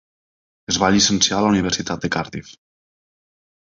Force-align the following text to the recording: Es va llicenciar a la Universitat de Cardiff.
Es 0.71 0.79
va 0.83 0.89
llicenciar 0.95 1.37
a 1.39 1.41
la 1.47 1.51
Universitat 1.55 2.07
de 2.07 2.11
Cardiff. 2.17 2.51